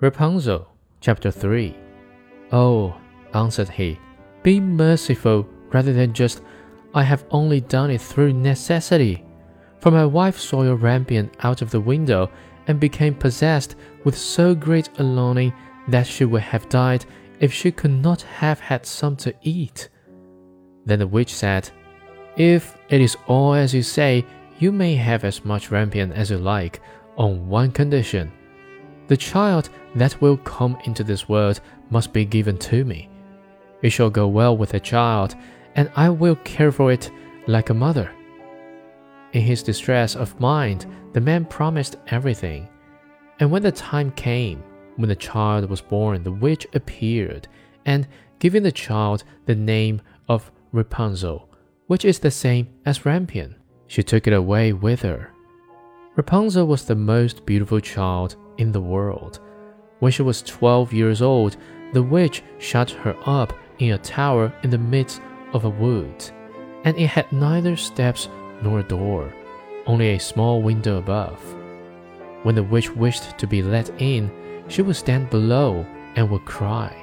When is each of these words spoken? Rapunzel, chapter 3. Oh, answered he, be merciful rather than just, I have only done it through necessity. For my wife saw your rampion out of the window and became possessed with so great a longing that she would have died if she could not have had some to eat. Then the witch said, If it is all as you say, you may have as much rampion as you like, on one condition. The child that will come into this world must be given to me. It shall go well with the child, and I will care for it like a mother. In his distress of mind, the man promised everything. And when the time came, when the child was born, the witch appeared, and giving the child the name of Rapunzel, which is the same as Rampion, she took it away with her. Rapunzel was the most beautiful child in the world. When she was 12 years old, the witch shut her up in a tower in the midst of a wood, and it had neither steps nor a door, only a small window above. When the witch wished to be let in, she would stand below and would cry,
Rapunzel, 0.00 0.66
chapter 1.02 1.30
3. 1.30 1.76
Oh, 2.52 2.96
answered 3.34 3.68
he, 3.68 3.98
be 4.42 4.58
merciful 4.58 5.46
rather 5.70 5.92
than 5.92 6.14
just, 6.14 6.40
I 6.94 7.02
have 7.02 7.26
only 7.30 7.60
done 7.60 7.90
it 7.90 8.00
through 8.00 8.32
necessity. 8.32 9.22
For 9.80 9.90
my 9.90 10.06
wife 10.06 10.38
saw 10.38 10.62
your 10.62 10.78
rampion 10.78 11.30
out 11.40 11.60
of 11.60 11.70
the 11.70 11.80
window 11.80 12.30
and 12.66 12.80
became 12.80 13.14
possessed 13.14 13.76
with 14.04 14.16
so 14.16 14.54
great 14.54 14.88
a 14.98 15.02
longing 15.02 15.52
that 15.88 16.06
she 16.06 16.24
would 16.24 16.42
have 16.42 16.70
died 16.70 17.04
if 17.38 17.52
she 17.52 17.70
could 17.70 17.90
not 17.90 18.22
have 18.22 18.58
had 18.58 18.86
some 18.86 19.16
to 19.16 19.34
eat. 19.42 19.90
Then 20.86 21.00
the 21.00 21.06
witch 21.06 21.34
said, 21.34 21.68
If 22.38 22.74
it 22.88 23.02
is 23.02 23.18
all 23.26 23.52
as 23.52 23.74
you 23.74 23.82
say, 23.82 24.24
you 24.58 24.72
may 24.72 24.94
have 24.94 25.24
as 25.24 25.44
much 25.44 25.68
rampion 25.68 26.10
as 26.12 26.30
you 26.30 26.38
like, 26.38 26.80
on 27.18 27.48
one 27.48 27.70
condition. 27.70 28.32
The 29.10 29.16
child 29.16 29.70
that 29.96 30.20
will 30.20 30.36
come 30.36 30.78
into 30.84 31.02
this 31.02 31.28
world 31.28 31.60
must 31.90 32.12
be 32.12 32.24
given 32.24 32.56
to 32.58 32.84
me. 32.84 33.08
It 33.82 33.90
shall 33.90 34.08
go 34.08 34.28
well 34.28 34.56
with 34.56 34.70
the 34.70 34.78
child, 34.78 35.34
and 35.74 35.90
I 35.96 36.10
will 36.10 36.36
care 36.36 36.70
for 36.70 36.92
it 36.92 37.10
like 37.48 37.70
a 37.70 37.74
mother. 37.74 38.12
In 39.32 39.42
his 39.42 39.64
distress 39.64 40.14
of 40.14 40.38
mind, 40.38 40.86
the 41.12 41.20
man 41.20 41.44
promised 41.44 41.96
everything. 42.06 42.68
And 43.40 43.50
when 43.50 43.64
the 43.64 43.72
time 43.72 44.12
came, 44.12 44.62
when 44.94 45.08
the 45.08 45.16
child 45.16 45.68
was 45.68 45.80
born, 45.80 46.22
the 46.22 46.30
witch 46.30 46.68
appeared, 46.72 47.48
and 47.84 48.06
giving 48.38 48.62
the 48.62 48.70
child 48.70 49.24
the 49.46 49.56
name 49.56 50.02
of 50.28 50.52
Rapunzel, 50.70 51.48
which 51.88 52.04
is 52.04 52.20
the 52.20 52.30
same 52.30 52.68
as 52.86 53.04
Rampion, 53.04 53.56
she 53.88 54.04
took 54.04 54.28
it 54.28 54.32
away 54.32 54.72
with 54.72 55.02
her. 55.02 55.32
Rapunzel 56.20 56.66
was 56.66 56.84
the 56.84 56.94
most 56.94 57.46
beautiful 57.46 57.80
child 57.80 58.36
in 58.58 58.72
the 58.72 58.80
world. 58.94 59.40
When 60.00 60.12
she 60.12 60.20
was 60.20 60.42
12 60.42 60.92
years 60.92 61.22
old, 61.22 61.56
the 61.94 62.02
witch 62.02 62.42
shut 62.58 62.90
her 62.90 63.16
up 63.24 63.54
in 63.78 63.92
a 63.92 63.96
tower 63.96 64.52
in 64.62 64.68
the 64.68 64.76
midst 64.76 65.22
of 65.54 65.64
a 65.64 65.70
wood, 65.70 66.30
and 66.84 66.94
it 66.98 67.06
had 67.06 67.32
neither 67.32 67.74
steps 67.74 68.28
nor 68.62 68.80
a 68.80 68.82
door, 68.82 69.32
only 69.86 70.10
a 70.10 70.20
small 70.20 70.60
window 70.60 70.98
above. 70.98 71.40
When 72.42 72.54
the 72.54 72.64
witch 72.64 72.94
wished 72.94 73.38
to 73.38 73.46
be 73.46 73.62
let 73.62 73.88
in, 73.98 74.30
she 74.68 74.82
would 74.82 74.96
stand 74.96 75.30
below 75.30 75.86
and 76.16 76.28
would 76.28 76.44
cry, 76.44 76.94